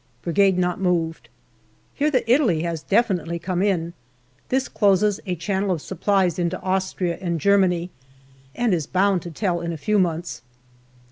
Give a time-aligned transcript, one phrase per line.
[0.23, 1.29] Brigade not moved.
[1.93, 3.93] Hear that Italy has definitely come in.
[4.49, 7.91] This closes a channel of supplies into Austria and Germany,
[8.55, 10.41] and is bound to tell in a few months.